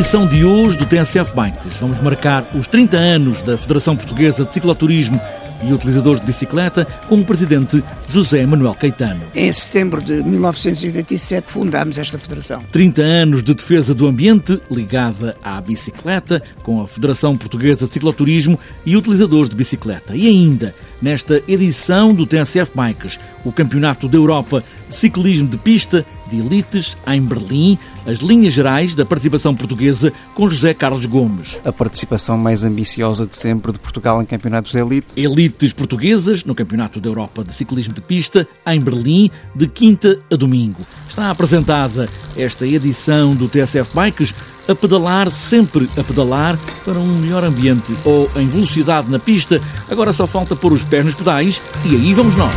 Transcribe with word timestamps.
Na 0.00 0.02
edição 0.02 0.26
de 0.26 0.46
hoje 0.46 0.78
do 0.78 0.86
TSF 0.86 1.30
Bikes, 1.34 1.78
vamos 1.78 2.00
marcar 2.00 2.56
os 2.56 2.66
30 2.66 2.96
anos 2.96 3.42
da 3.42 3.58
Federação 3.58 3.94
Portuguesa 3.94 4.46
de 4.46 4.54
Cicloturismo 4.54 5.20
e 5.62 5.74
utilizadores 5.74 6.18
de 6.20 6.26
bicicleta, 6.26 6.86
com 7.06 7.16
o 7.16 7.24
presidente 7.24 7.84
José 8.08 8.46
Manuel 8.46 8.72
Caetano. 8.72 9.20
Em 9.34 9.52
setembro 9.52 10.00
de 10.00 10.22
1987 10.22 11.52
fundámos 11.52 11.98
esta 11.98 12.18
federação. 12.18 12.62
30 12.72 13.02
anos 13.02 13.42
de 13.42 13.52
defesa 13.52 13.94
do 13.94 14.06
ambiente 14.06 14.58
ligada 14.70 15.36
à 15.44 15.60
bicicleta, 15.60 16.42
com 16.62 16.80
a 16.80 16.88
Federação 16.88 17.36
Portuguesa 17.36 17.86
de 17.86 17.92
Cicloturismo 17.92 18.58
e 18.86 18.96
utilizadores 18.96 19.50
de 19.50 19.56
bicicleta. 19.56 20.16
E 20.16 20.26
ainda, 20.26 20.74
nesta 21.02 21.42
edição 21.46 22.14
do 22.14 22.24
TSF 22.24 22.70
Bikes, 22.74 23.20
o 23.44 23.52
Campeonato 23.52 24.08
da 24.08 24.16
Europa 24.16 24.64
Ciclismo 24.90 25.48
de 25.48 25.56
Pista 25.56 26.04
de 26.28 26.38
Elites 26.38 26.96
em 27.06 27.20
Berlim, 27.20 27.78
as 28.06 28.18
linhas 28.18 28.52
gerais 28.52 28.94
da 28.94 29.04
participação 29.04 29.54
portuguesa 29.54 30.12
com 30.34 30.48
José 30.48 30.72
Carlos 30.72 31.04
Gomes. 31.04 31.58
A 31.64 31.72
participação 31.72 32.38
mais 32.38 32.62
ambiciosa 32.62 33.26
de 33.26 33.34
sempre 33.34 33.72
de 33.72 33.78
Portugal 33.78 34.22
em 34.22 34.24
campeonatos 34.26 34.72
de 34.72 34.78
elite. 34.78 35.08
Elites 35.16 35.72
portuguesas 35.72 36.44
no 36.44 36.54
Campeonato 36.54 37.00
da 37.00 37.08
Europa 37.08 37.44
de 37.44 37.52
Ciclismo 37.52 37.94
de 37.94 38.00
Pista 38.00 38.46
em 38.66 38.80
Berlim, 38.80 39.30
de 39.54 39.66
quinta 39.66 40.18
a 40.30 40.36
domingo. 40.36 40.80
Está 41.08 41.30
apresentada 41.30 42.08
esta 42.36 42.66
edição 42.66 43.34
do 43.34 43.48
TSF 43.48 43.94
Bikes 43.94 44.34
a 44.68 44.74
pedalar, 44.74 45.30
sempre 45.30 45.88
a 45.96 46.04
pedalar, 46.04 46.58
para 46.84 46.98
um 46.98 47.18
melhor 47.18 47.44
ambiente 47.44 47.92
ou 48.04 48.30
em 48.36 48.46
velocidade 48.46 49.10
na 49.10 49.18
pista. 49.18 49.60
Agora 49.90 50.12
só 50.12 50.26
falta 50.26 50.54
pôr 50.54 50.72
os 50.72 50.84
pés 50.84 51.04
nos 51.04 51.14
pedais 51.14 51.60
e 51.84 51.96
aí 51.96 52.14
vamos 52.14 52.36
nós. 52.36 52.54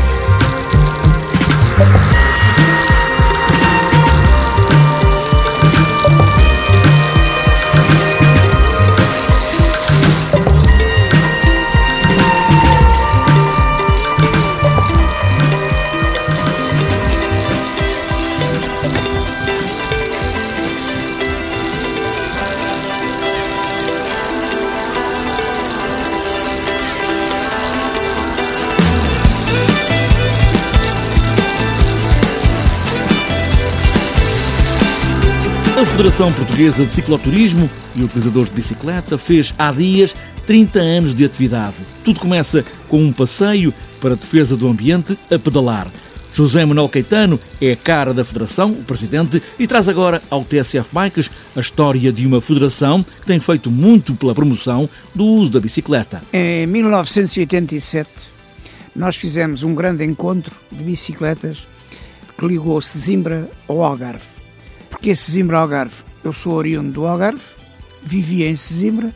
A 35.75 35.85
Federação 35.88 36.31
Portuguesa 36.31 36.85
de 36.85 36.91
Cicloturismo 36.91 37.67
e 37.95 38.03
Utilizadores 38.03 38.49
de 38.49 38.55
Bicicleta 38.55 39.17
fez 39.17 39.55
há 39.57 39.71
dias 39.71 40.15
30 40.45 40.80
anos 40.80 41.15
de 41.15 41.25
atividade. 41.25 41.77
Tudo 42.05 42.19
começa 42.19 42.63
com 42.88 43.02
um 43.02 43.11
passeio 43.11 43.73
para 43.99 44.11
a 44.11 44.15
defesa 44.15 44.55
do 44.55 44.67
ambiente 44.67 45.17
a 45.31 45.39
pedalar. 45.39 45.88
José 46.31 46.63
Manuel 46.63 46.88
Caetano 46.88 47.39
é 47.59 47.71
a 47.71 47.75
cara 47.75 48.13
da 48.13 48.23
Federação, 48.23 48.69
o 48.69 48.83
presidente, 48.83 49.41
e 49.57 49.65
traz 49.65 49.89
agora 49.89 50.21
ao 50.30 50.45
TSF 50.45 50.89
Bikes 50.93 51.31
a 51.55 51.59
história 51.59 52.13
de 52.13 52.25
uma 52.27 52.39
federação 52.39 53.02
que 53.02 53.25
tem 53.25 53.39
feito 53.39 53.71
muito 53.71 54.13
pela 54.15 54.35
promoção 54.35 54.87
do 55.13 55.25
uso 55.25 55.53
da 55.53 55.59
bicicleta. 55.59 56.21
Em 56.31 56.67
1987, 56.67 58.09
nós 58.95 59.15
fizemos 59.15 59.64
um 59.64 59.73
grande 59.73 60.05
encontro 60.05 60.55
de 60.71 60.83
bicicletas 60.83 61.67
que 62.37 62.45
ligou 62.45 62.80
Sesimbra 62.80 63.49
ao 63.67 63.83
Algarve 63.83 64.33
porque 65.03 65.11
esse 65.11 65.23
Sesimbra 65.23 65.58
Algarve, 65.58 65.95
eu 66.23 66.31
sou 66.31 66.53
oriundo 66.53 66.89
do 66.93 67.05
Algarve, 67.05 67.43
vivia 68.03 68.49
em 68.49 68.55
Sesimbra 68.55 69.14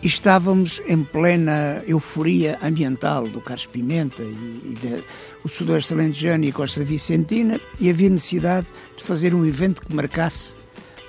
e 0.00 0.06
estávamos 0.06 0.80
em 0.86 1.02
plena 1.02 1.82
euforia 1.88 2.56
ambiental 2.62 3.26
do 3.26 3.40
Carlos 3.40 3.66
Pimenta 3.66 4.22
e, 4.22 4.26
e 4.26 4.78
de, 4.80 5.04
o 5.42 5.48
Sudoeste 5.48 5.92
Alentejano 5.92 6.44
e 6.44 6.52
Costa 6.52 6.84
Vicentina 6.84 7.60
e 7.80 7.90
havia 7.90 8.08
necessidade 8.08 8.68
de 8.96 9.02
fazer 9.02 9.34
um 9.34 9.44
evento 9.44 9.82
que 9.82 9.92
marcasse, 9.92 10.54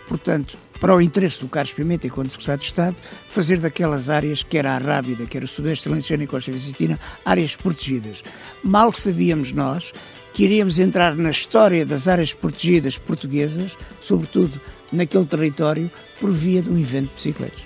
portanto, 0.07 0.57
para 0.79 0.95
o 0.95 1.00
interesse 1.00 1.39
do 1.39 1.47
Carlos 1.47 1.75
Pimenta 1.75 2.07
enquanto 2.07 2.31
Secretário 2.31 2.61
de 2.61 2.66
Estado, 2.66 2.95
fazer 3.27 3.59
daquelas 3.59 4.09
áreas, 4.09 4.41
que 4.41 4.57
era 4.57 4.71
a 4.75 4.79
Rábida, 4.79 5.27
que 5.27 5.38
era 5.38 5.45
o 5.45 5.47
Sudoeste 5.47 5.88
Alentejano 5.88 6.23
e 6.23 6.27
Costa 6.27 6.51
Vicentina, 6.51 7.00
áreas 7.23 7.55
protegidas. 7.55 8.23
Mal 8.63 8.91
sabíamos 8.91 9.51
nós 9.51 9.94
que 10.34 10.44
iríamos 10.44 10.80
entrar 10.80 11.16
na 11.16 11.31
história 11.31 11.86
das 11.86 12.08
áreas 12.08 12.34
protegidas 12.34 12.97
portuguesas, 12.97 13.78
sobretudo 14.00 14.59
naquele 14.92 15.25
território, 15.25 15.92
por 16.19 16.31
via 16.31 16.62
de 16.62 16.69
um 16.69 16.78
evento 16.78 17.09
de 17.09 17.16
bicicletas. 17.16 17.62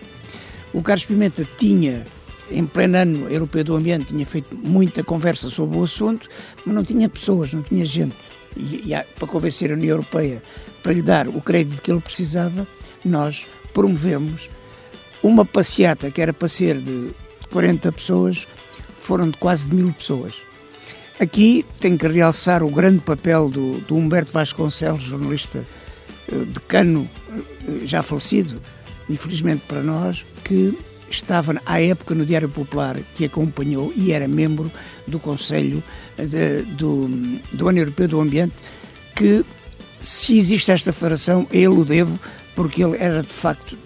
O 0.74 0.81
Carlos 0.81 1.06
Pimenta 1.06 1.48
tinha, 1.58 2.06
em 2.50 2.66
pleno 2.66 2.98
ano 2.98 3.30
europeu 3.30 3.64
do 3.64 3.76
ambiente, 3.76 4.08
tinha 4.08 4.26
feito 4.26 4.56
muita 4.56 5.03
conversa 5.03 5.50
sobre 5.50 5.78
o 5.78 5.84
assunto, 5.84 6.28
mas 6.66 6.76
não 6.76 6.84
tinha 6.84 7.08
pessoas, 7.08 7.53
não 7.53 7.62
tinha 7.62 7.86
gente. 7.86 8.16
E, 8.58 8.92
e 8.92 9.03
para 9.16 9.28
convencer 9.28 9.72
a 9.72 9.74
União 9.74 9.92
Europeia 9.92 10.42
para 10.82 10.94
lhe 10.94 11.02
dar 11.02 11.28
o 11.28 11.42
crédito 11.42 11.82
que 11.82 11.92
ele 11.92 12.02
precisava, 12.02 12.68
nós 13.03 13.47
promovemos 13.74 14.50
uma 15.24 15.44
passeata 15.44 16.12
que 16.12 16.22
era 16.22 16.32
para 16.32 16.47
ser 16.47 16.80
de 16.80 17.12
40 17.52 17.92
pessoas, 17.92 18.47
foram 18.97 19.30
de 19.30 19.38
quase 19.38 19.70
de 19.70 19.76
mil 19.76 19.92
pessoas. 19.94 20.36
Aqui 21.20 21.66
tenho 21.80 21.98
que 21.98 22.08
realçar 22.08 22.62
o 22.62 22.70
grande 22.70 23.00
papel 23.00 23.50
do, 23.50 23.80
do 23.81 23.96
Humberto 23.96 24.34
Vasconcelos, 24.34 25.02
jornalista 25.02 25.66
eh, 26.30 26.46
decano 26.46 27.09
eh, 27.30 27.86
já 27.86 28.03
falecido, 28.03 28.62
infelizmente 29.09 29.64
para 29.66 29.81
nós, 29.81 30.26
que 30.44 30.78
estava 31.09 31.56
à 31.66 31.81
época 31.81 32.14
no 32.14 32.26
Diário 32.26 32.50
Popular, 32.50 32.98
que 33.16 33.24
acompanhou 33.24 33.94
e 33.96 34.12
era 34.12 34.28
membro 34.28 34.70
do 35.08 35.18
Conselho 35.18 35.81
eh, 36.18 36.26
de, 36.26 36.62
do, 36.74 37.08
do 37.53 37.70
Ano 37.70 37.80
Europeu 37.80 38.09
do 38.09 38.20
Ambiente, 38.20 38.56
que 39.16 39.46
se 40.02 40.38
existe 40.38 40.70
esta 40.70 40.92
federação, 40.92 41.47
ele 41.50 41.68
o 41.68 41.86
devo, 41.86 42.20
porque 42.56 42.84
ele 42.84 42.97
era 42.97 43.22
de 43.22 43.34
facto 43.34 43.78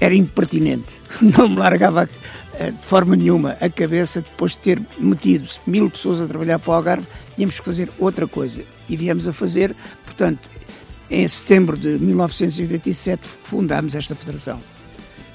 era 0.00 0.14
impertinente, 0.14 1.00
não 1.20 1.48
me 1.48 1.56
largava 1.56 2.08
de 2.58 2.86
forma 2.86 3.16
nenhuma 3.16 3.56
a 3.60 3.68
cabeça 3.68 4.20
depois 4.20 4.52
de 4.52 4.58
ter 4.58 4.82
metido 4.98 5.48
mil 5.66 5.90
pessoas 5.90 6.20
a 6.20 6.26
trabalhar 6.26 6.58
para 6.58 6.70
o 6.70 6.74
Algarve, 6.74 7.06
tínhamos 7.34 7.58
que 7.58 7.64
fazer 7.64 7.90
outra 7.98 8.26
coisa. 8.26 8.62
E 8.88 8.96
viemos 8.96 9.26
a 9.26 9.32
fazer, 9.32 9.74
portanto, 10.04 10.50
em 11.10 11.26
setembro 11.28 11.76
de 11.76 11.98
1987 11.98 13.26
fundámos 13.26 13.94
esta 13.94 14.14
federação. 14.14 14.60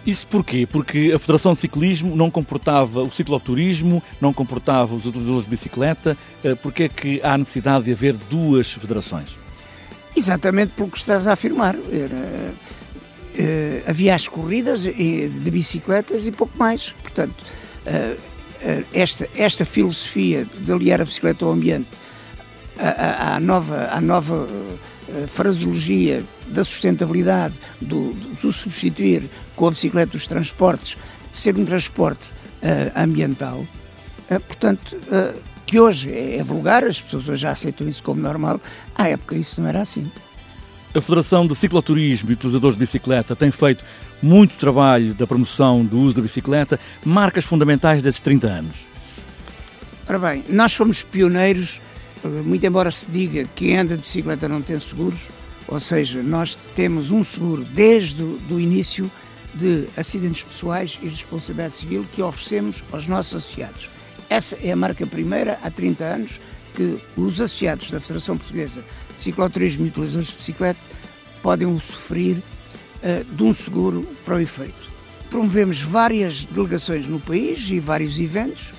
Isso 0.07 0.25
porquê? 0.27 0.65
Porque 0.65 1.11
a 1.13 1.19
Federação 1.19 1.51
de 1.51 1.59
Ciclismo 1.59 2.15
não 2.15 2.31
comportava 2.31 3.03
o 3.03 3.11
cicloturismo, 3.11 4.01
não 4.21 4.31
comportava 4.31 4.95
os 4.95 5.05
utilizadores 5.05 5.43
de 5.43 5.49
bicicleta. 5.49 6.17
Eh, 6.43 6.55
porquê 6.55 6.83
é 6.83 6.89
que 6.89 7.21
há 7.21 7.37
necessidade 7.37 7.83
de 7.83 7.91
haver 7.91 8.15
duas 8.15 8.71
federações? 8.71 9.37
Exatamente 10.15 10.71
pelo 10.77 10.89
que 10.89 10.97
estás 10.97 11.27
a 11.27 11.33
afirmar. 11.33 11.75
Era, 11.91 12.53
Uh, 13.37 13.87
havia 13.87 14.15
as 14.15 14.27
corridas 14.27 14.81
de 14.81 15.51
bicicletas 15.51 16.25
e 16.25 16.31
pouco 16.31 16.57
mais. 16.57 16.89
Portanto, 17.03 17.35
uh, 17.85 18.15
uh, 18.15 18.85
esta, 18.91 19.29
esta 19.35 19.63
filosofia 19.63 20.43
de 20.59 20.71
aliar 20.71 21.01
a 21.01 21.05
bicicleta 21.05 21.45
ao 21.45 21.51
ambiente 21.51 21.87
à, 22.79 23.35
à 23.35 23.39
nova, 23.39 23.89
à 23.91 24.01
nova 24.01 24.47
fraseologia 25.27 26.23
da 26.47 26.63
sustentabilidade, 26.63 27.55
do, 27.79 28.13
do, 28.41 28.51
substituir 28.51 29.29
com 29.55 29.67
a 29.67 29.71
bicicleta 29.71 30.11
dos 30.11 30.27
transportes, 30.27 30.97
ser 31.31 31.57
um 31.57 31.65
transporte 31.65 32.31
ambiental, 32.95 33.65
portanto, 34.27 34.95
que 35.65 35.79
hoje 35.79 36.11
é, 36.11 36.37
é 36.37 36.43
vulgar, 36.43 36.83
as 36.83 37.01
pessoas 37.01 37.29
hoje 37.29 37.41
já 37.41 37.51
aceitam 37.51 37.87
isso 37.87 38.03
como 38.03 38.21
normal, 38.21 38.59
à 38.95 39.09
época 39.09 39.35
isso 39.35 39.59
não 39.59 39.67
era 39.67 39.81
assim. 39.81 40.11
A 40.95 41.01
Federação 41.01 41.45
de 41.45 41.53
Cicloturismo 41.53 42.31
e 42.31 42.33
Utilizadores 42.33 42.75
de 42.75 42.79
Bicicleta 42.79 43.35
tem 43.35 43.51
feito 43.51 43.83
muito 44.21 44.55
trabalho 44.55 45.13
da 45.13 45.27
promoção 45.27 45.85
do 45.85 45.99
uso 45.99 46.15
da 46.15 46.21
bicicleta, 46.21 46.79
marcas 47.05 47.45
fundamentais 47.45 48.01
desses 48.01 48.21
30 48.21 48.47
anos. 48.47 48.85
Ora 50.07 50.17
bem, 50.17 50.43
nós 50.49 50.71
somos 50.71 51.03
pioneiros, 51.03 51.81
muito 52.23 52.65
embora 52.65 52.89
se 52.89 53.11
diga 53.11 53.43
que 53.43 53.65
quem 53.67 53.77
anda 53.77 53.95
de 53.95 54.01
bicicleta 54.01 54.47
não 54.47 54.61
tem 54.61 54.79
seguros, 54.79 55.27
ou 55.67 55.79
seja, 55.79 56.23
nós 56.23 56.57
temos 56.73 57.11
um 57.11 57.23
seguro 57.23 57.65
desde 57.65 58.23
o 58.23 58.59
início 58.59 59.11
de 59.53 59.87
acidentes 59.97 60.43
pessoais 60.43 60.97
e 61.01 61.09
responsabilidade 61.09 61.75
civil 61.75 62.05
que 62.13 62.21
oferecemos 62.21 62.83
aos 62.91 63.05
nossos 63.05 63.35
associados. 63.35 63.89
Essa 64.29 64.57
é 64.63 64.71
a 64.71 64.75
marca 64.75 65.05
primeira 65.05 65.59
há 65.61 65.69
30 65.69 66.03
anos 66.03 66.39
que 66.77 66.99
os 67.17 67.41
associados 67.41 67.89
da 67.89 67.99
Federação 67.99 68.37
Portuguesa 68.37 68.83
de 69.15 69.21
Cicloturismo 69.21 69.85
e 69.85 69.89
Utilizadores 69.89 70.29
de 70.29 70.37
Bicicleta 70.37 70.79
podem 71.41 71.67
usufruir 71.67 72.37
uh, 72.37 73.35
de 73.35 73.43
um 73.43 73.51
seguro 73.51 74.07
para 74.23 74.35
o 74.35 74.39
efeito. 74.39 74.91
Promovemos 75.31 75.81
várias 75.81 76.43
delegações 76.43 77.07
no 77.07 77.19
país 77.19 77.67
e 77.69 77.79
vários 77.79 78.19
eventos. 78.19 78.71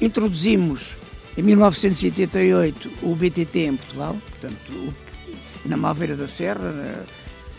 Introduzimos 0.00 0.96
em 1.36 1.42
1988 1.42 2.90
o 3.02 3.14
BTT 3.14 3.58
em 3.58 3.76
Portugal, 3.76 4.16
portanto, 4.30 4.94
na 5.66 5.76
Malveira 5.76 6.16
da 6.16 6.26
Serra, 6.26 7.04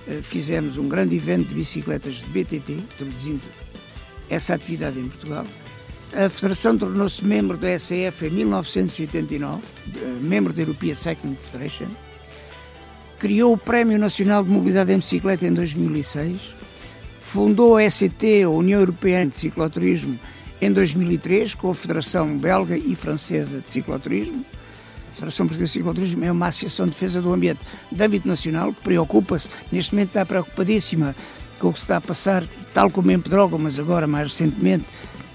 eh, 0.08 0.22
fizemos 0.24 0.78
um 0.78 0.90
grande 0.90 1.16
evento 1.16 1.50
de 1.50 1.54
bicicletas 1.54 2.16
de 2.16 2.26
BTT, 2.26 2.74
introduzindo 2.74 3.44
essa 4.28 4.56
atividade 4.56 5.00
em 5.00 5.08
Portugal. 5.08 5.46
A 6.14 6.30
Federação 6.30 6.78
tornou-se 6.78 7.24
membro 7.24 7.58
da 7.58 7.78
SEF 7.78 8.26
em 8.26 8.30
1989, 8.30 9.62
membro 10.22 10.54
da 10.54 10.62
European 10.62 10.96
Cycling 10.96 11.36
Federation. 11.36 11.88
Criou 13.20 13.54
o 13.54 13.58
Prémio 13.58 14.00
Nacional 14.00 14.44
de 14.44 14.50
Mobilidade 14.50 14.94
em 14.94 14.98
Bicicleta 14.98 15.46
em 15.46 15.54
2006. 15.54 16.40
Fundou 17.20 17.76
a 17.76 17.84
ECT, 17.84 18.44
a 18.44 18.50
União 18.50 18.80
Europeia 18.80 19.26
de 19.26 19.36
Cicloturismo, 19.36 20.18
em 20.62 20.72
2003, 20.72 21.56
com 21.56 21.72
a 21.72 21.76
Federação 21.76 22.38
Belga 22.38 22.78
e 22.78 22.96
Francesa 22.96 23.60
de 23.60 23.70
Cicloturismo. 23.70 24.46
A 25.10 25.14
Federação 25.14 25.46
Portuguesa 25.46 25.72
de 25.72 25.78
Cicloturismo 25.80 26.24
é 26.24 26.32
uma 26.32 26.48
associação 26.48 26.86
de 26.86 26.94
defesa 26.94 27.22
do 27.22 27.34
ambiente 27.34 27.60
de 27.92 28.04
âmbito 28.04 28.28
nacional 28.28 28.72
que 28.72 28.82
preocupa-se, 28.82 29.50
neste 29.72 29.94
momento 29.94 30.10
está 30.10 30.26
preocupadíssima 30.26 31.16
com 31.60 31.70
o 31.70 31.74
que 31.74 31.80
se 31.80 31.86
está 31.86 31.98
a 31.98 32.02
passar, 32.02 32.44
tal 32.74 32.90
como 32.90 33.12
em 33.12 33.20
Pedrógão, 33.20 33.60
mas 33.60 33.80
agora 33.80 34.08
mais 34.08 34.32
recentemente, 34.32 34.86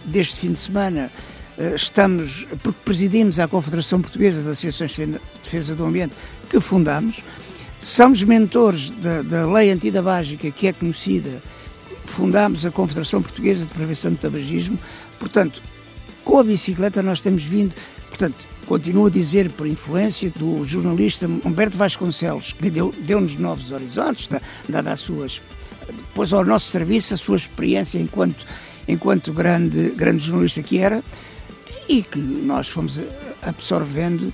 deste 0.04 0.36
fim 0.36 0.52
de 0.52 0.58
semana, 0.58 1.10
eh, 1.58 1.74
estamos, 1.74 2.46
porque 2.62 2.78
presidimos 2.84 3.38
a 3.38 3.46
Confederação 3.46 4.00
Portuguesa 4.00 4.42
das 4.42 4.52
Associações 4.52 4.92
de 4.92 5.20
Defesa 5.42 5.74
do 5.74 5.84
Ambiente, 5.84 6.14
que 6.48 6.60
fundamos, 6.60 7.22
somos 7.80 8.22
mentores 8.22 8.90
da, 8.90 9.22
da 9.22 9.46
lei 9.46 9.70
antidabágica, 9.70 10.50
que 10.50 10.66
é 10.68 10.72
conhecida, 10.72 11.42
fundamos 12.04 12.64
a 12.64 12.70
Confederação 12.70 13.22
Portuguesa 13.22 13.66
de 13.66 13.72
Prevenção 13.72 14.12
do 14.12 14.18
Tabagismo, 14.18 14.78
portanto, 15.18 15.62
com 16.24 16.38
a 16.38 16.44
bicicleta 16.44 17.02
nós 17.02 17.20
temos 17.20 17.42
vindo, 17.42 17.74
portanto, 18.08 18.36
continuo 18.66 19.06
a 19.06 19.10
dizer 19.10 19.50
por 19.50 19.66
influência 19.66 20.30
do 20.30 20.64
jornalista 20.64 21.26
Humberto 21.26 21.76
Vasconcelos, 21.76 22.52
que 22.52 22.70
deu-nos 22.70 23.34
deu 23.34 23.40
novos 23.40 23.72
horizontes, 23.72 24.28
dada 24.68 24.92
as 24.92 25.00
suas, 25.00 25.42
pôs 26.14 26.32
ao 26.32 26.44
nosso 26.44 26.70
serviço 26.70 27.14
a 27.14 27.16
sua 27.16 27.36
experiência 27.36 27.98
enquanto 27.98 28.46
enquanto 28.86 29.32
grande, 29.32 29.90
grande 29.90 30.24
jornalista 30.24 30.62
que 30.62 30.78
era, 30.78 31.02
e 31.88 32.02
que 32.02 32.18
nós 32.18 32.68
fomos 32.68 33.00
absorvendo, 33.42 34.32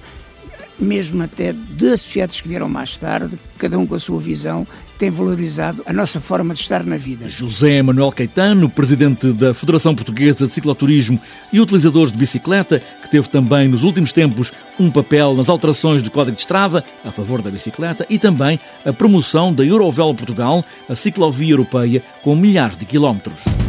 mesmo 0.78 1.22
até 1.22 1.52
de 1.52 1.88
associados 1.88 2.40
que 2.40 2.48
vieram 2.48 2.68
mais 2.68 2.96
tarde, 2.98 3.38
cada 3.56 3.78
um 3.78 3.86
com 3.86 3.94
a 3.94 3.98
sua 3.98 4.20
visão, 4.20 4.66
tem 4.98 5.10
valorizado 5.10 5.82
a 5.86 5.92
nossa 5.92 6.20
forma 6.20 6.52
de 6.52 6.60
estar 6.60 6.84
na 6.84 6.96
vida. 6.96 7.28
José 7.28 7.80
Manuel 7.82 8.10
Caetano, 8.10 8.68
presidente 8.68 9.32
da 9.32 9.54
Federação 9.54 9.94
Portuguesa 9.94 10.46
de 10.46 10.52
Cicloturismo 10.52 11.20
e 11.52 11.60
utilizadores 11.60 12.12
de 12.12 12.18
bicicleta, 12.18 12.82
que 13.02 13.08
teve 13.08 13.28
também 13.28 13.68
nos 13.68 13.84
últimos 13.84 14.12
tempos 14.12 14.52
um 14.78 14.90
papel 14.90 15.34
nas 15.34 15.48
alterações 15.48 16.02
do 16.02 16.10
Código 16.10 16.34
de 16.34 16.42
Estrada 16.42 16.84
a 17.04 17.12
favor 17.12 17.40
da 17.40 17.50
bicicleta 17.50 18.04
e 18.10 18.18
também 18.18 18.58
a 18.84 18.92
promoção 18.92 19.54
da 19.54 19.64
Eurovel 19.64 20.12
Portugal, 20.14 20.64
a 20.88 20.94
ciclovia 20.96 21.52
europeia 21.52 22.02
com 22.22 22.34
milhares 22.34 22.76
de 22.76 22.84
quilómetros. 22.84 23.67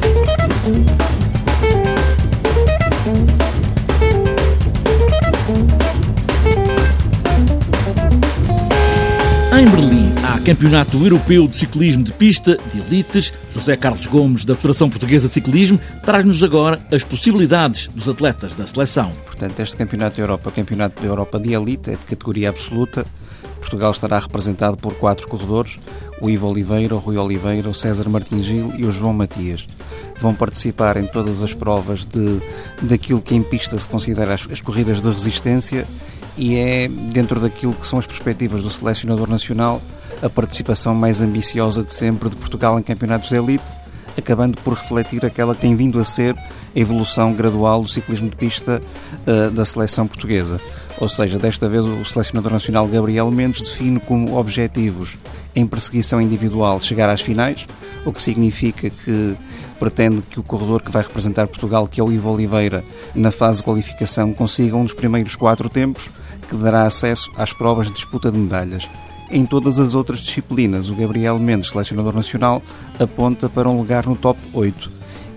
Em 9.59 9.65
Berlim, 9.65 10.13
há 10.23 10.39
Campeonato 10.39 10.95
Europeu 10.95 11.45
de 11.45 11.57
Ciclismo 11.57 12.01
de 12.01 12.13
Pista 12.13 12.57
de 12.73 12.79
Elites. 12.79 13.33
José 13.49 13.75
Carlos 13.75 14.07
Gomes, 14.07 14.45
da 14.45 14.55
Federação 14.55 14.89
Portuguesa 14.89 15.27
de 15.27 15.33
Ciclismo, 15.33 15.77
traz-nos 16.01 16.41
agora 16.45 16.79
as 16.89 17.03
possibilidades 17.03 17.89
dos 17.89 18.07
atletas 18.07 18.55
da 18.55 18.65
seleção. 18.65 19.11
Portanto, 19.25 19.59
este 19.59 19.75
Campeonato 19.75 20.15
da 20.15 20.23
Europa, 20.23 20.49
Campeonato 20.49 21.01
da 21.01 21.05
Europa 21.05 21.37
de 21.37 21.51
Elite, 21.51 21.89
é 21.89 21.95
de 21.97 22.05
categoria 22.05 22.47
absoluta. 22.47 23.05
Portugal 23.59 23.91
estará 23.91 24.17
representado 24.17 24.77
por 24.77 24.93
quatro 24.93 25.27
corredores: 25.27 25.77
o 26.21 26.29
Ivo 26.29 26.47
Oliveira, 26.47 26.95
o 26.95 26.99
Rui 26.99 27.17
Oliveira, 27.17 27.67
o 27.67 27.73
César 27.73 28.07
Martins 28.07 28.45
Gil 28.45 28.71
e 28.77 28.85
o 28.85 28.91
João 28.91 29.11
Matias. 29.11 29.67
Vão 30.17 30.33
participar 30.33 30.95
em 30.95 31.05
todas 31.05 31.43
as 31.43 31.53
provas 31.53 32.05
de, 32.05 32.41
daquilo 32.81 33.21
que 33.21 33.35
em 33.35 33.43
pista 33.43 33.77
se 33.77 33.89
considera 33.89 34.35
as, 34.35 34.47
as 34.49 34.61
corridas 34.61 35.01
de 35.01 35.09
resistência 35.09 35.85
e 36.39 36.55
é, 36.55 36.87
dentro 36.87 37.37
daquilo 37.37 37.73
que 37.73 37.85
são 37.85 37.99
as 37.99 38.07
perspectivas 38.07 38.63
do 38.63 38.69
selecionador 38.69 39.29
nacional, 39.29 39.81
a 40.21 40.29
participação 40.29 40.95
mais 40.95 41.21
ambiciosa 41.21 41.83
de 41.83 41.91
sempre 41.91 42.29
de 42.29 42.37
Portugal 42.37 42.79
em 42.79 42.81
campeonatos 42.81 43.27
de 43.27 43.35
elite, 43.35 43.75
acabando 44.19 44.57
por 44.61 44.73
refletir 44.73 45.25
aquela 45.25 45.55
que 45.55 45.61
tem 45.61 45.75
vindo 45.75 45.99
a 45.99 46.05
ser 46.05 46.35
a 46.35 46.79
evolução 46.79 47.33
gradual 47.33 47.81
do 47.81 47.87
ciclismo 47.87 48.29
de 48.29 48.35
pista 48.35 48.81
uh, 49.25 49.51
da 49.51 49.65
seleção 49.65 50.07
portuguesa. 50.07 50.59
Ou 50.99 51.07
seja, 51.07 51.39
desta 51.39 51.67
vez 51.67 51.85
o 51.85 52.03
selecionador 52.05 52.51
nacional 52.51 52.87
Gabriel 52.87 53.31
Mendes 53.31 53.61
define 53.61 53.99
como 53.99 54.37
objetivos 54.37 55.17
em 55.55 55.65
perseguição 55.65 56.21
individual 56.21 56.79
chegar 56.79 57.09
às 57.09 57.21
finais, 57.21 57.65
o 58.05 58.11
que 58.11 58.21
significa 58.21 58.89
que 58.89 59.35
pretende 59.79 60.21
que 60.21 60.39
o 60.39 60.43
corredor 60.43 60.81
que 60.81 60.91
vai 60.91 61.01
representar 61.01 61.47
Portugal, 61.47 61.87
que 61.87 62.01
é 62.01 62.03
o 62.03 62.11
Ivo 62.11 62.29
Oliveira, 62.29 62.83
na 63.15 63.31
fase 63.31 63.59
de 63.59 63.63
qualificação 63.63 64.33
consiga 64.33 64.75
um 64.75 64.83
dos 64.83 64.93
primeiros 64.93 65.35
quatro 65.35 65.69
tempos, 65.69 66.11
que 66.47 66.55
dará 66.55 66.85
acesso 66.85 67.31
às 67.37 67.53
provas 67.53 67.87
de 67.87 67.93
disputa 67.93 68.31
de 68.31 68.37
medalhas. 68.37 68.87
Em 69.31 69.45
todas 69.45 69.77
as 69.77 69.93
outras 69.93 70.19
disciplinas, 70.19 70.89
o 70.89 70.95
Gabriel 70.95 71.39
Mendes, 71.39 71.69
selecionador 71.69 72.15
nacional, 72.15 72.63
aponta 72.99 73.47
para 73.47 73.69
um 73.69 73.77
lugar 73.77 74.07
no 74.07 74.15
top 74.15 74.39
8. 74.53 74.91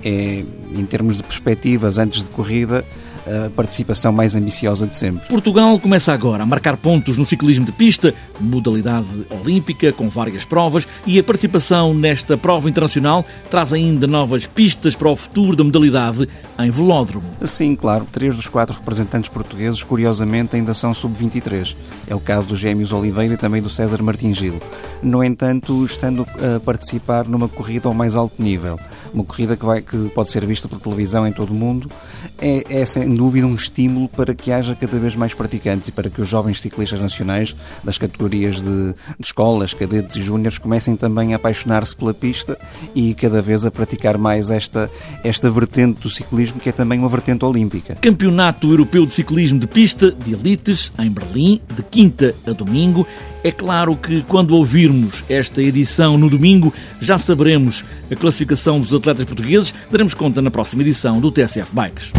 É, 0.05 0.45
em 0.75 0.85
termos 0.87 1.17
de 1.17 1.23
perspectivas 1.23 1.99
antes 1.99 2.25
de 2.25 2.31
corrida, 2.31 2.85
a 3.27 3.51
participação 3.51 4.13
mais 4.13 4.35
ambiciosa 4.35 4.87
de 4.87 4.95
sempre. 4.95 5.29
Portugal 5.29 5.79
começa 5.79 6.13
agora 6.13 6.43
a 6.43 6.47
marcar 6.47 6.77
pontos 6.77 7.17
no 7.17 7.25
ciclismo 7.25 7.65
de 7.65 7.73
pista, 7.73 8.15
modalidade 8.41 9.07
olímpica, 9.31 9.93
com 9.93 10.09
várias 10.09 10.45
provas, 10.45 10.87
e 11.07 11.19
a 11.19 11.25
participação 11.25 11.95
nesta 11.95 12.37
prova 12.37 12.69
internacional 12.69 13.25
traz 13.51 13.73
ainda 13.73 14.07
novas 14.07 14.47
pistas 14.47 14.95
para 14.95 15.09
o 15.09 15.17
futuro 15.17 15.57
da 15.57 15.65
modalidade 15.65 16.29
em 16.59 16.71
velódromo. 16.71 17.27
Sim, 17.45 17.75
claro. 17.75 18.07
Três 18.11 18.37
dos 18.37 18.49
quatro 18.49 18.77
representantes 18.77 19.31
portugueses, 19.31 19.83
curiosamente, 19.83 20.57
ainda 20.57 20.75
são 20.75 20.93
sub-23. 20.95 21.75
É 22.07 22.15
o 22.15 22.21
caso 22.21 22.49
dos 22.49 22.59
Gêmeos 22.59 22.93
Oliveira 22.93 23.35
e 23.35 23.37
também 23.37 23.63
do 23.63 23.71
César 23.71 24.03
Martins 24.03 24.37
Gil. 24.37 24.61
No 25.03 25.23
entanto, 25.25 25.85
estando 25.85 26.27
a 26.57 26.61
participar 26.61 27.27
numa 27.27 27.49
corrida 27.49 27.89
ao 27.89 27.95
mais 27.95 28.15
alto 28.15 28.43
nível, 28.43 28.79
uma 29.13 29.25
corrida 29.25 29.57
que, 29.57 29.65
vai, 29.65 29.83
que 29.83 30.11
pode 30.11 30.31
ser 30.31 30.45
vista 30.47 30.69
por 30.69 30.79
televisão 30.79 31.27
em 31.27 31.33
todo 31.33 31.51
o 31.51 31.55
mundo, 31.55 31.91
é, 32.39 32.65
é 32.69 32.87
sem 32.87 33.12
dúvida 33.15 33.47
um 33.47 33.55
estímulo 33.55 34.09
para 34.09 34.35
que 34.35 34.53
haja 34.53 34.75
cada 34.75 34.99
vez 34.99 35.17
mais 35.17 35.35
praticantes 35.35 35.89
e 35.89 35.93
para 35.93 36.11
que 36.11 36.21
os 36.21 36.29
jovens 36.29 36.61
ciclistas 36.61 37.01
nacionais 37.01 37.55
das 37.83 37.99
categorias 37.99 38.57
de, 38.57 38.93
de 38.93 38.95
escolas, 39.25 39.75
cadetes 39.75 40.17
e 40.17 40.23
júniores 40.23 40.59
comecem 40.59 40.97
também 40.97 41.33
a 41.33 41.37
apaixonar-se 41.37 41.97
pela 41.97 42.15
pista 42.15 42.59
e 42.95 43.15
cada 43.15 43.43
vez 43.43 43.65
a 43.65 43.71
praticar 43.71 44.19
mais 44.19 44.51
esta, 44.51 44.91
esta 45.25 45.51
vertente 45.51 46.01
do 46.01 46.11
ciclismo 46.11 46.61
que 46.61 46.69
é 46.69 46.73
também 46.73 46.99
uma 46.99 47.09
vertente 47.09 47.45
olímpica. 47.45 47.97
Campeonato 47.97 48.69
Europeu 48.69 49.07
de 49.07 49.15
Ciclismo 49.15 49.59
de 49.59 49.67
Pista 49.67 50.11
de 50.11 50.35
Elites 50.35 50.93
em 50.99 51.11
Berlim, 51.11 51.61
de 51.75 51.83
quinta 51.83 52.35
a 52.47 52.53
domingo. 52.53 53.07
É 53.45 53.51
claro 53.51 53.97
que 53.97 54.23
quando 54.23 54.55
ouvirmos 54.55 55.25
esta 55.29 55.61
edição 55.61 56.17
no 56.17 56.31
domingo, 56.31 56.73
já 57.01 57.19
saberemos 57.19 57.85
a 58.11 58.15
classificação 58.15 58.79
dos 58.79 58.95
atletas 58.95 59.25
portugueses. 59.25 59.75
Daremos 59.91 60.15
conta 60.15 60.41
na 60.41 60.51
próxima 60.51 60.83
edição 60.83 61.21
do 61.21 61.31
TSF 61.31 61.75
Bikes. 61.75 62.13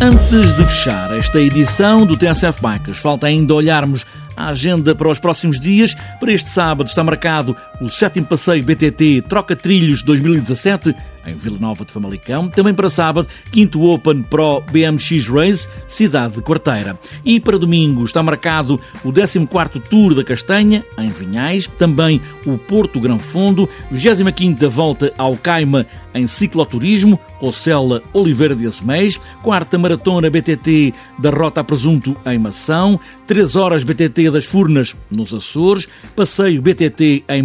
Antes 0.00 0.54
de 0.54 0.62
fechar 0.62 1.16
esta 1.16 1.40
edição 1.40 2.04
do 2.04 2.18
TSF 2.18 2.60
Bikes, 2.60 2.98
falta 2.98 3.28
ainda 3.28 3.54
olharmos 3.54 4.04
a 4.36 4.48
agenda 4.48 4.94
para 4.94 5.08
os 5.08 5.18
próximos 5.18 5.58
dias. 5.58 5.96
Para 6.20 6.32
este 6.32 6.50
sábado 6.50 6.86
está 6.86 7.02
marcado 7.02 7.56
o 7.80 7.88
sétimo 7.88 8.26
passeio 8.26 8.64
BTT 8.64 9.22
Troca 9.28 9.54
Trilhos 9.54 10.02
2017 10.02 10.94
em 11.26 11.34
Vila 11.34 11.58
Nova 11.58 11.84
de 11.84 11.92
Famalicão. 11.92 12.48
Também 12.48 12.72
para 12.72 12.88
sábado, 12.88 13.28
quinto 13.50 13.82
Open 13.82 14.22
Pro 14.22 14.62
BMX 14.70 15.28
Race, 15.28 15.68
cidade 15.88 16.36
de 16.36 16.42
Quarteira. 16.42 16.98
E 17.24 17.40
para 17.40 17.58
domingo 17.58 18.04
está 18.04 18.22
marcado 18.22 18.80
o 19.04 19.12
14º 19.12 19.82
Tour 19.82 20.14
da 20.14 20.24
Castanha, 20.24 20.84
em 20.98 21.08
Vinhais. 21.08 21.66
Também 21.78 22.20
o 22.46 22.56
Porto 22.56 23.00
Grão 23.00 23.18
Fundo, 23.18 23.68
25ª 23.92 24.68
Volta 24.68 25.12
ao 25.18 25.36
Caima, 25.36 25.86
em 26.14 26.26
cicloturismo, 26.26 27.20
Ocela 27.40 28.02
Oliveira 28.12 28.54
de 28.54 28.66
Asmês, 28.66 29.20
quarta 29.42 29.76
Maratona 29.76 30.30
BTT 30.30 30.94
da 31.18 31.30
Rota 31.30 31.60
a 31.60 31.64
Presunto 31.64 32.16
em 32.24 32.38
Mação, 32.38 32.98
3 33.26 33.56
horas 33.56 33.84
BTT 33.84 34.30
das 34.30 34.46
Furnas 34.46 34.96
nos 35.10 35.34
Açores, 35.34 35.88
passeio 36.14 36.62
BTT 36.62 37.24
em 37.28 37.42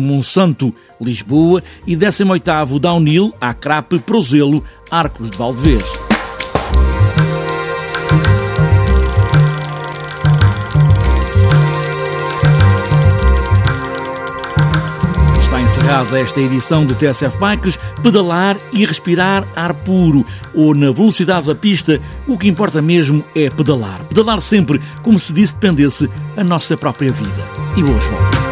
Lisboa 0.99 1.63
e 1.85 1.95
18º 1.95 2.79
Downhill 2.79 3.33
à 3.39 3.53
Crape, 3.53 3.99
Prozelo, 3.99 4.63
Arcos 4.89 5.29
de 5.29 5.37
Valdevez. 5.37 5.83
Encerrada 15.71 16.19
esta 16.19 16.41
edição 16.41 16.85
do 16.85 16.93
TSF 16.93 17.37
Bikes, 17.37 17.79
pedalar 18.03 18.57
e 18.73 18.85
respirar 18.85 19.47
ar 19.55 19.73
puro, 19.73 20.25
ou 20.53 20.75
na 20.75 20.91
velocidade 20.91 21.47
da 21.47 21.55
pista, 21.55 21.97
o 22.27 22.37
que 22.37 22.49
importa 22.49 22.81
mesmo 22.81 23.23
é 23.33 23.49
pedalar. 23.49 24.03
Pedalar 24.05 24.41
sempre, 24.41 24.81
como 25.01 25.17
se 25.17 25.33
disse 25.33 25.53
dependesse 25.53 26.09
a 26.35 26.43
nossa 26.43 26.75
própria 26.75 27.11
vida. 27.13 27.47
E 27.77 27.83
boas 27.83 28.05
voltas. 28.05 28.50